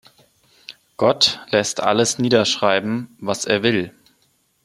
[0.97, 3.93] Gott lässt alles niederschreiben, was er will.